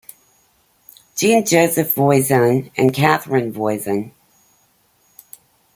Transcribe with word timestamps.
Jean 1.15 1.45
Joseph 1.45 1.93
Voisin 1.93 2.71
and 2.75 2.91
Catherine 2.91 3.53
Voisin. 3.53 4.11